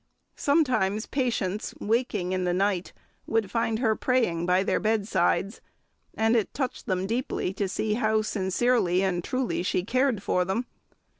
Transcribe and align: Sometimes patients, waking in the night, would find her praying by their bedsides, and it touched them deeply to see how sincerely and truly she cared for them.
Sometimes 0.35 1.05
patients, 1.05 1.75
waking 1.79 2.31
in 2.31 2.43
the 2.43 2.55
night, 2.55 2.91
would 3.27 3.51
find 3.51 3.77
her 3.77 3.95
praying 3.95 4.47
by 4.47 4.63
their 4.63 4.79
bedsides, 4.79 5.61
and 6.15 6.35
it 6.35 6.55
touched 6.55 6.87
them 6.87 7.05
deeply 7.05 7.53
to 7.53 7.69
see 7.69 7.93
how 7.93 8.23
sincerely 8.23 9.03
and 9.03 9.23
truly 9.23 9.61
she 9.61 9.83
cared 9.83 10.23
for 10.23 10.43
them. 10.43 10.65